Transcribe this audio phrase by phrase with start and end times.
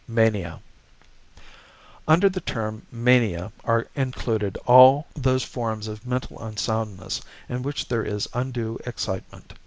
[0.07, 0.59] MANIA
[2.07, 8.03] Under the term 'mania' are included all those forms of mental unsoundness in which there
[8.03, 9.53] is undue excitement.